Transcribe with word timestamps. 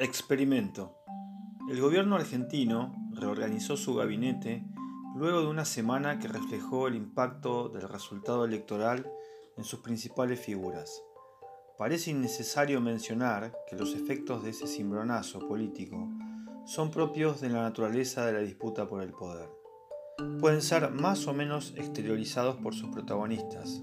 Experimento. 0.00 0.94
El 1.68 1.80
gobierno 1.80 2.14
argentino 2.14 2.94
reorganizó 3.10 3.76
su 3.76 3.96
gabinete 3.96 4.64
luego 5.16 5.40
de 5.40 5.48
una 5.48 5.64
semana 5.64 6.20
que 6.20 6.28
reflejó 6.28 6.86
el 6.86 6.94
impacto 6.94 7.68
del 7.68 7.88
resultado 7.88 8.44
electoral 8.44 9.10
en 9.56 9.64
sus 9.64 9.80
principales 9.80 10.38
figuras. 10.38 11.02
Parece 11.76 12.12
innecesario 12.12 12.80
mencionar 12.80 13.52
que 13.68 13.74
los 13.74 13.96
efectos 13.96 14.44
de 14.44 14.50
ese 14.50 14.68
cimbronazo 14.68 15.40
político 15.40 16.08
son 16.64 16.92
propios 16.92 17.40
de 17.40 17.48
la 17.48 17.62
naturaleza 17.62 18.24
de 18.24 18.34
la 18.34 18.38
disputa 18.38 18.86
por 18.86 19.02
el 19.02 19.10
poder. 19.10 19.48
Pueden 20.38 20.62
ser 20.62 20.92
más 20.92 21.26
o 21.26 21.34
menos 21.34 21.74
exteriorizados 21.76 22.54
por 22.58 22.72
sus 22.72 22.90
protagonistas, 22.90 23.82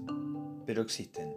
pero 0.64 0.80
existen 0.80 1.36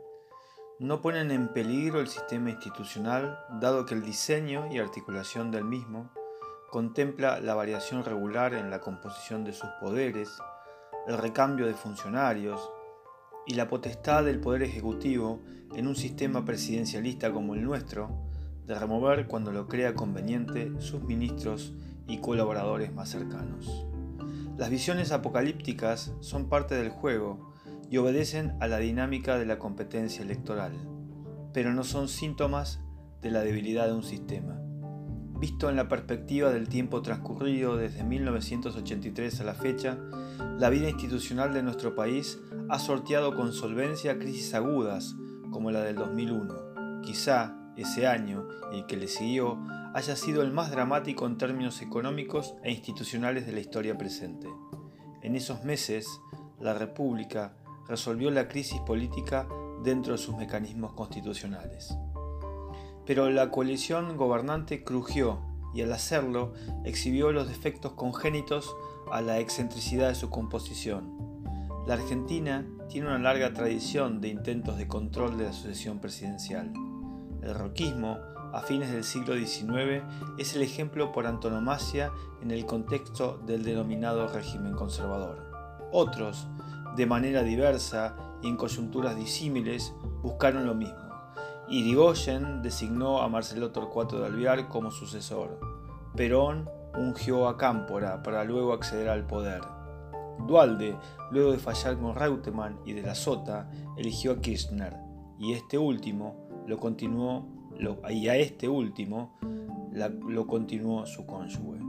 no 0.80 1.02
ponen 1.02 1.30
en 1.32 1.50
peligro 1.50 2.00
el 2.00 2.08
sistema 2.08 2.52
institucional, 2.52 3.38
dado 3.60 3.86
que 3.86 3.94
el 3.94 4.02
diseño 4.02 4.72
y 4.72 4.80
articulación 4.80 5.52
del 5.52 5.66
mismo 5.66 6.10
contempla 6.72 7.42
la 7.42 7.54
variación 7.54 8.06
regular 8.06 8.54
en 8.54 8.70
la 8.70 8.80
composición 8.80 9.44
de 9.44 9.52
sus 9.52 9.70
poderes, 9.82 10.30
el 11.06 11.18
recambio 11.18 11.66
de 11.66 11.74
funcionarios 11.74 12.72
y 13.46 13.56
la 13.56 13.68
potestad 13.68 14.24
del 14.24 14.40
Poder 14.40 14.64
Ejecutivo 14.64 15.42
en 15.76 15.86
un 15.86 15.98
sistema 15.98 16.46
presidencialista 16.46 17.34
como 17.34 17.56
el 17.56 17.64
nuestro 17.64 18.10
de 18.66 18.80
remover 18.80 19.28
cuando 19.28 19.52
lo 19.52 19.68
crea 19.68 19.96
conveniente 19.96 20.80
sus 20.80 21.02
ministros 21.04 21.74
y 22.08 22.20
colaboradores 22.20 22.94
más 22.94 23.10
cercanos. 23.10 23.86
Las 24.58 24.70
visiones 24.70 25.12
apocalípticas 25.12 26.14
son 26.22 26.48
parte 26.48 26.76
del 26.76 26.90
juego 26.90 27.54
y 27.90 27.98
obedecen 27.98 28.56
a 28.60 28.68
la 28.68 28.78
dinámica 28.78 29.38
de 29.38 29.46
la 29.46 29.58
competencia 29.58 30.24
electoral, 30.24 30.74
pero 31.54 31.74
no 31.74 31.84
son 31.84 32.08
síntomas 32.08 32.82
de 33.22 33.32
la 33.32 33.42
debilidad 33.42 33.88
de 33.88 33.94
un 33.94 34.04
sistema. 34.04 34.62
Visto 35.40 35.70
en 35.70 35.76
la 35.76 35.88
perspectiva 35.88 36.52
del 36.52 36.68
tiempo 36.68 37.02
transcurrido 37.02 37.78
desde 37.78 38.04
1983 38.04 39.40
a 39.40 39.44
la 39.46 39.54
fecha, 39.54 39.98
la 40.58 40.70
vida 40.70 40.90
institucional 40.90 41.54
de 41.54 41.64
nuestro 41.64 41.96
país 41.96 42.40
ha 42.70 42.78
sorteado 42.78 43.36
con 43.36 43.54
solvencia 43.54 44.20
crisis 44.20 44.54
agudas 44.54 45.16
como 45.50 45.72
la 45.72 45.82
del 45.82 45.96
2001. 45.96 47.02
Quizá 47.02 47.56
ese 47.78 48.06
año 48.06 48.48
y 48.74 48.80
el 48.80 48.86
que 48.86 48.98
le 48.98 49.08
siguió 49.08 49.58
haya 49.94 50.16
sido 50.16 50.44
el 50.44 50.52
más 50.52 50.70
dramático 50.72 51.26
en 51.26 51.38
términos 51.38 51.82
económicos 51.82 52.56
e 52.64 52.72
institucionales 52.72 53.46
de 53.46 53.54
la 53.54 53.62
historia 53.62 53.98
presente. 53.98 54.48
En 55.22 55.36
esos 55.36 55.64
meses, 55.64 56.06
la 56.60 56.74
República 56.74 57.54
resolvió 57.90 58.32
la 58.32 58.48
crisis 58.48 58.80
política 58.82 59.48
dentro 59.84 60.14
de 60.14 60.20
sus 60.20 60.38
mecanismos 60.38 60.94
constitucionales. 60.94 61.94
Pero 63.06 63.30
la 63.32 63.50
coalición 63.50 64.16
gobernante 64.16 64.84
crujió 64.84 65.40
y 65.74 65.82
al 65.82 65.92
hacerlo 65.92 66.54
exhibió 66.86 67.32
los 67.32 67.48
defectos 67.48 67.94
congénitos 67.94 68.76
a 69.12 69.22
la 69.22 69.40
excentricidad 69.40 70.10
de 70.10 70.16
su 70.16 70.30
composición. 70.30 71.18
La 71.88 71.96
Argentina 71.96 72.68
tiene 72.88 73.08
una 73.08 73.18
larga 73.18 73.54
tradición 73.54 74.22
de 74.22 74.28
intentos 74.30 74.78
de 74.78 74.88
control 74.88 75.38
de 75.38 75.46
la 75.46 75.54
sucesión 75.54 76.00
presidencial. 76.00 76.72
El 77.42 77.56
roquismo, 77.56 78.20
a 78.54 78.62
fines 78.62 78.92
del 78.92 79.04
siglo 79.04 79.36
XIX, 79.36 80.04
es 80.38 80.56
el 80.56 80.62
ejemplo 80.62 81.12
por 81.12 81.26
antonomasia 81.26 82.12
en 82.42 82.52
el 82.52 82.66
contexto 82.66 83.42
del 83.46 83.64
denominado 83.64 84.28
régimen 84.28 84.74
conservador. 84.74 85.50
Otros, 85.92 86.48
de 86.96 87.06
manera 87.06 87.44
diversa 87.44 88.16
y 88.42 88.48
en 88.48 88.58
coyunturas 88.58 89.16
disímiles, 89.16 89.94
buscaron 90.22 90.66
lo 90.66 90.76
mismo. 90.76 91.10
Irigoyen 91.70 92.62
designó 92.62 93.22
a 93.22 93.30
Marcelo 93.30 93.72
Torcuato 93.72 94.20
de 94.20 94.26
Alvear 94.26 94.68
como 94.70 94.90
sucesor. 94.90 95.60
Perón 96.16 96.68
ungió 96.98 97.48
a 97.48 97.58
Cámpora 97.58 98.24
para 98.24 98.44
luego 98.44 98.74
acceder 98.74 99.10
al 99.10 99.28
poder. 99.28 99.62
Dualde, 100.48 100.96
luego 101.32 101.52
de 101.52 101.60
fallar 101.60 101.98
con 102.00 102.16
Reutemann 102.16 102.80
y 102.86 102.94
de 102.94 103.04
la 103.04 103.14
Sota, 103.14 103.70
eligió 103.98 104.32
a 104.32 104.42
Kirchner, 104.42 104.96
y 105.38 105.54
este 105.54 105.78
último 105.78 106.48
lo 106.66 106.78
continuó, 106.78 107.46
y 108.10 108.28
a 108.28 108.36
este 108.36 108.68
último 108.68 109.38
lo 109.92 110.48
continuó 110.48 111.06
su 111.06 111.26
cónyuge, 111.26 111.80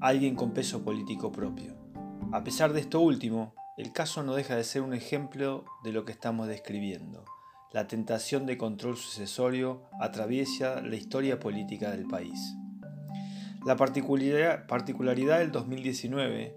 alguien 0.00 0.36
con 0.36 0.52
peso 0.52 0.84
político 0.84 1.32
propio. 1.32 1.74
A 2.30 2.44
pesar 2.44 2.72
de 2.72 2.80
esto 2.80 3.00
último, 3.00 3.54
el 3.78 3.92
caso 3.92 4.24
no 4.24 4.34
deja 4.34 4.56
de 4.56 4.64
ser 4.64 4.82
un 4.82 4.92
ejemplo 4.92 5.64
de 5.84 5.92
lo 5.92 6.04
que 6.04 6.10
estamos 6.10 6.48
describiendo. 6.48 7.24
La 7.72 7.86
tentación 7.86 8.44
de 8.44 8.58
control 8.58 8.96
sucesorio 8.96 9.84
atraviesa 10.00 10.80
la 10.80 10.96
historia 10.96 11.38
política 11.38 11.92
del 11.92 12.06
país. 12.06 12.56
La 13.64 13.76
particularidad, 13.76 15.38
del 15.38 15.52
2019 15.52 16.56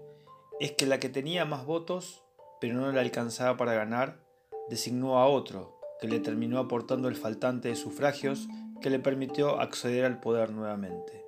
es 0.58 0.72
que 0.72 0.86
la 0.86 0.98
que 0.98 1.08
tenía 1.08 1.44
más 1.44 1.64
votos, 1.64 2.24
pero 2.60 2.74
no 2.74 2.90
le 2.90 2.98
alcanzaba 2.98 3.56
para 3.56 3.74
ganar, 3.74 4.18
designó 4.68 5.18
a 5.18 5.26
otro, 5.26 5.78
que 6.00 6.08
le 6.08 6.18
terminó 6.18 6.58
aportando 6.58 7.06
el 7.06 7.14
faltante 7.14 7.68
de 7.68 7.76
sufragios 7.76 8.48
que 8.80 8.90
le 8.90 8.98
permitió 8.98 9.60
acceder 9.60 10.04
al 10.06 10.18
poder 10.18 10.50
nuevamente. 10.50 11.21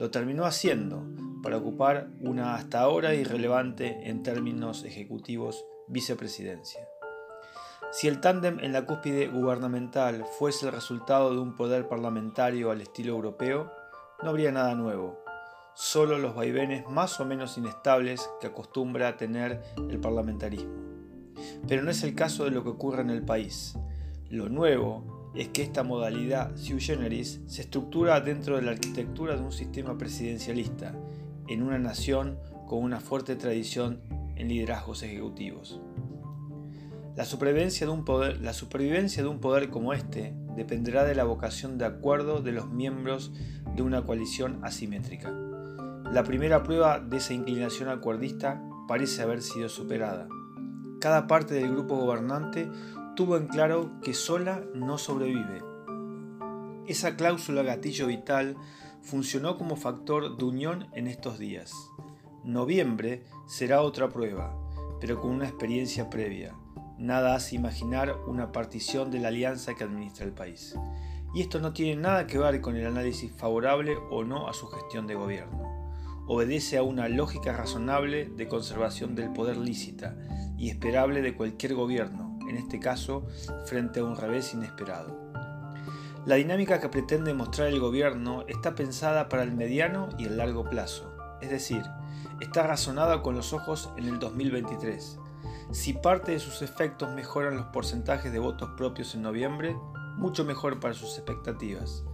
Lo 0.00 0.10
terminó 0.10 0.46
haciendo, 0.46 1.04
para 1.42 1.58
ocupar 1.58 2.08
una 2.20 2.54
hasta 2.54 2.80
ahora 2.80 3.14
irrelevante 3.14 4.08
en 4.08 4.22
términos 4.22 4.82
ejecutivos 4.84 5.66
vicepresidencia. 5.88 6.80
Si 7.92 8.08
el 8.08 8.18
tándem 8.18 8.60
en 8.60 8.72
la 8.72 8.86
cúspide 8.86 9.28
gubernamental 9.28 10.24
fuese 10.38 10.64
el 10.64 10.72
resultado 10.72 11.34
de 11.34 11.38
un 11.38 11.54
poder 11.54 11.86
parlamentario 11.86 12.70
al 12.70 12.80
estilo 12.80 13.12
europeo, 13.12 13.70
no 14.22 14.30
habría 14.30 14.50
nada 14.50 14.74
nuevo, 14.74 15.22
solo 15.74 16.16
los 16.16 16.34
vaivenes 16.34 16.88
más 16.88 17.20
o 17.20 17.26
menos 17.26 17.58
inestables 17.58 18.26
que 18.40 18.46
acostumbra 18.46 19.08
a 19.08 19.16
tener 19.18 19.62
el 19.90 20.00
parlamentarismo. 20.00 20.72
Pero 21.68 21.82
no 21.82 21.90
es 21.90 22.02
el 22.04 22.14
caso 22.14 22.44
de 22.44 22.52
lo 22.52 22.62
que 22.62 22.70
ocurre 22.70 23.02
en 23.02 23.10
el 23.10 23.22
país. 23.22 23.76
Lo 24.30 24.48
nuevo 24.48 25.19
es 25.34 25.48
que 25.48 25.62
esta 25.62 25.82
modalidad 25.82 26.56
sui 26.56 26.80
generis 26.80 27.40
se 27.46 27.62
estructura 27.62 28.20
dentro 28.20 28.56
de 28.56 28.62
la 28.62 28.72
arquitectura 28.72 29.36
de 29.36 29.42
un 29.42 29.52
sistema 29.52 29.96
presidencialista, 29.96 30.94
en 31.48 31.62
una 31.62 31.78
nación 31.78 32.38
con 32.66 32.82
una 32.82 33.00
fuerte 33.00 33.36
tradición 33.36 34.00
en 34.36 34.48
liderazgos 34.48 35.02
ejecutivos. 35.02 35.80
La 37.16 37.24
supervivencia, 37.24 37.86
de 37.86 37.92
un 37.92 38.04
poder, 38.04 38.40
la 38.40 38.52
supervivencia 38.52 39.22
de 39.22 39.28
un 39.28 39.40
poder 39.40 39.68
como 39.68 39.92
este 39.92 40.34
dependerá 40.56 41.04
de 41.04 41.14
la 41.14 41.24
vocación 41.24 41.76
de 41.76 41.84
acuerdo 41.84 42.40
de 42.40 42.52
los 42.52 42.68
miembros 42.68 43.32
de 43.74 43.82
una 43.82 44.02
coalición 44.02 44.60
asimétrica. 44.62 45.30
La 46.12 46.24
primera 46.24 46.62
prueba 46.62 46.98
de 47.00 47.18
esa 47.18 47.34
inclinación 47.34 47.88
acuerdista 47.88 48.62
parece 48.88 49.22
haber 49.22 49.42
sido 49.42 49.68
superada. 49.68 50.28
Cada 51.00 51.26
parte 51.26 51.54
del 51.54 51.70
grupo 51.70 51.96
gobernante 51.96 52.70
tuvo 53.16 53.36
en 53.36 53.48
claro 53.48 54.00
que 54.02 54.14
sola 54.14 54.62
no 54.74 54.98
sobrevive. 54.98 55.62
Esa 56.86 57.16
cláusula 57.16 57.62
gatillo 57.62 58.06
vital 58.06 58.56
funcionó 59.02 59.56
como 59.56 59.76
factor 59.76 60.36
de 60.36 60.44
unión 60.44 60.88
en 60.92 61.06
estos 61.06 61.38
días. 61.38 61.72
Noviembre 62.44 63.24
será 63.46 63.82
otra 63.82 64.08
prueba, 64.08 64.56
pero 65.00 65.20
con 65.20 65.30
una 65.30 65.46
experiencia 65.46 66.10
previa. 66.10 66.54
Nada 66.98 67.34
hace 67.34 67.56
imaginar 67.56 68.16
una 68.26 68.52
partición 68.52 69.10
de 69.10 69.20
la 69.20 69.28
alianza 69.28 69.74
que 69.74 69.84
administra 69.84 70.26
el 70.26 70.32
país. 70.32 70.76
Y 71.34 71.42
esto 71.42 71.60
no 71.60 71.72
tiene 71.72 72.00
nada 72.00 72.26
que 72.26 72.38
ver 72.38 72.60
con 72.60 72.76
el 72.76 72.86
análisis 72.86 73.32
favorable 73.32 73.96
o 74.10 74.24
no 74.24 74.48
a 74.48 74.54
su 74.54 74.66
gestión 74.66 75.06
de 75.06 75.14
gobierno. 75.14 75.70
Obedece 76.26 76.76
a 76.76 76.82
una 76.82 77.08
lógica 77.08 77.52
razonable 77.52 78.26
de 78.26 78.48
conservación 78.48 79.14
del 79.14 79.32
poder 79.32 79.56
lícita 79.56 80.16
y 80.58 80.68
esperable 80.68 81.22
de 81.22 81.34
cualquier 81.34 81.74
gobierno, 81.74 82.29
en 82.50 82.58
este 82.58 82.78
caso 82.78 83.26
frente 83.64 84.00
a 84.00 84.04
un 84.04 84.16
revés 84.16 84.52
inesperado. 84.52 85.30
La 86.26 86.34
dinámica 86.34 86.80
que 86.80 86.90
pretende 86.90 87.32
mostrar 87.32 87.68
el 87.68 87.80
gobierno 87.80 88.44
está 88.46 88.74
pensada 88.74 89.30
para 89.30 89.42
el 89.42 89.52
mediano 89.52 90.10
y 90.18 90.26
el 90.26 90.36
largo 90.36 90.64
plazo, 90.64 91.10
es 91.40 91.48
decir, 91.48 91.82
está 92.40 92.62
razonada 92.62 93.22
con 93.22 93.34
los 93.34 93.54
ojos 93.54 93.90
en 93.96 94.06
el 94.06 94.18
2023. 94.18 95.18
Si 95.72 95.94
parte 95.94 96.32
de 96.32 96.40
sus 96.40 96.60
efectos 96.62 97.08
mejoran 97.14 97.56
los 97.56 97.66
porcentajes 97.66 98.32
de 98.32 98.38
votos 98.38 98.70
propios 98.76 99.14
en 99.14 99.22
noviembre, 99.22 99.76
mucho 100.16 100.44
mejor 100.44 100.80
para 100.80 100.92
sus 100.92 101.16
expectativas. 101.16 102.04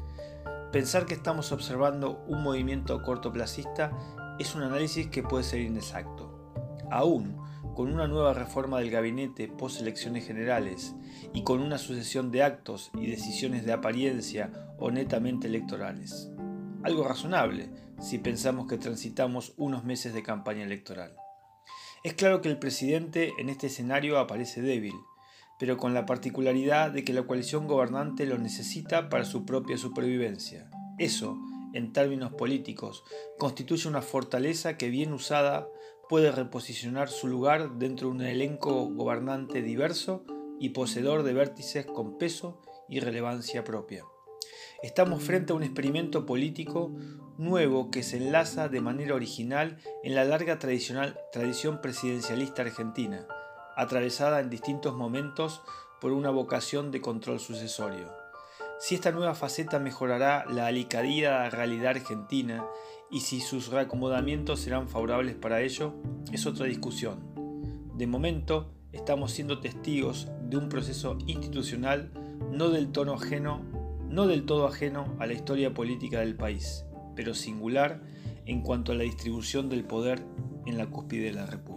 Pensar 0.70 1.06
que 1.06 1.14
estamos 1.14 1.50
observando 1.52 2.22
un 2.26 2.43
movimiento 2.43 3.02
cortoplacista 3.02 3.90
es 4.38 4.55
un 4.55 4.62
análisis 4.62 5.08
que 5.08 5.22
puede 5.22 5.43
ser 5.43 5.60
inexacto. 5.60 6.52
Aún 6.90 7.38
con 7.76 7.93
una 7.93 8.08
nueva 8.08 8.32
reforma 8.32 8.78
del 8.78 8.90
gabinete 8.90 9.49
post 9.49 9.82
elecciones 9.82 10.26
generales 10.26 10.94
y 11.34 11.44
con 11.44 11.61
una 11.61 11.76
sucesión 11.76 12.31
de 12.31 12.43
actos 12.43 12.90
y 12.94 13.06
decisiones 13.06 13.67
de 13.67 13.75
apariencia 13.75 14.50
o 14.78 14.90
netamente 14.90 15.46
electorales. 15.46 16.31
Algo 16.82 17.05
razonable 17.05 17.69
si 18.00 18.17
pensamos 18.17 18.67
que 18.67 18.78
transitamos 18.78 19.52
unos 19.58 19.84
meses 19.84 20.14
de 20.14 20.23
campaña 20.23 20.64
electoral. 20.64 21.17
Es 22.02 22.14
claro 22.14 22.40
que 22.40 22.49
el 22.49 22.58
presidente 22.58 23.32
en 23.38 23.50
este 23.50 23.67
escenario 23.67 24.19
aparece 24.19 24.62
débil, 24.62 24.94
pero 25.58 25.76
con 25.76 25.93
la 25.93 26.06
particularidad 26.06 26.90
de 26.93 27.05
que 27.05 27.12
la 27.12 27.25
coalición 27.25 27.67
gobernante 27.67 28.25
lo 28.25 28.38
necesita 28.38 29.11
para 29.11 29.26
su 29.26 29.44
propia 29.44 29.76
supervivencia. 29.76 30.70
Eso 30.99 31.37
en 31.76 31.93
términos 31.93 32.32
políticos, 32.32 33.05
constituye 33.38 33.88
una 33.88 34.00
fortaleza 34.00 34.79
que 34.79 34.88
bien 34.88 35.12
usada 35.12 35.69
puede 36.08 36.31
reposicionar 36.31 37.08
su 37.08 37.26
lugar 37.26 37.79
dentro 37.79 38.08
de 38.08 38.14
un 38.14 38.23
elenco 38.23 38.87
gobernante 38.87 39.62
diverso 39.62 40.25
y 40.61 40.70
poseedor 40.70 41.23
de 41.23 41.35
vértices 41.35 41.87
con 41.87 42.19
peso 42.19 42.61
y 42.88 43.00
relevancia 43.00 43.64
propia. 43.64 44.05
Estamos 44.82 45.23
frente 45.23 45.53
a 45.53 45.56
un 45.56 45.62
experimento 45.62 46.26
político 46.26 46.93
nuevo 47.38 47.91
que 47.91 48.03
se 48.03 48.19
enlaza 48.19 48.69
de 48.69 48.81
manera 48.81 49.14
original 49.14 49.79
en 50.05 50.14
la 50.14 50.25
larga 50.25 50.58
tradicional, 50.58 51.19
tradición 51.32 51.81
presidencialista 51.81 52.62
argentina, 52.62 53.26
atravesada 53.76 54.41
en 54.41 54.50
distintos 54.50 54.94
momentos 54.94 55.62
por 56.00 56.12
una 56.12 56.31
vocación 56.31 56.91
de 56.91 57.00
control 57.00 57.41
sucesorio. 57.41 58.25
Si 58.78 58.94
esta 58.94 59.11
nueva 59.11 59.34
faceta 59.34 59.78
mejorará 59.78 60.44
la 60.50 60.67
alicadida 60.67 61.49
realidad 61.49 61.96
argentina 61.96 62.67
y 63.11 63.20
si 63.20 63.40
sus 63.40 63.69
reacomodamientos 63.69 64.61
serán 64.61 64.88
favorables 64.88 65.34
para 65.34 65.62
ello, 65.62 65.94
es 66.31 66.44
otra 66.44 66.67
discusión. 66.67 67.20
De 67.94 68.06
momento, 68.06 68.70
estamos 68.93 69.32
siendo 69.32 69.61
testigos 69.61 70.28
de 70.43 70.58
un 70.58 70.69
proceso 70.69 71.17
institucional 71.26 72.11
no 72.52 72.69
del 72.69 72.93
tono 72.93 73.14
ajeno, 73.14 73.62
no 74.11 74.26
del 74.26 74.44
todo 74.44 74.67
ajeno 74.67 75.17
a 75.19 75.26
la 75.26 75.32
historia 75.32 75.72
política 75.72 76.20
del 76.20 76.37
país, 76.37 76.84
pero 77.14 77.32
singular 77.32 78.02
en 78.44 78.61
cuanto 78.61 78.93
a 78.93 78.94
la 78.94 79.05
distribución 79.05 79.70
del 79.70 79.84
poder 79.84 80.22
en 80.67 80.76
la 80.76 80.87
cúspide 80.87 81.26
de 81.26 81.32
la 81.32 81.46
República. 81.46 81.75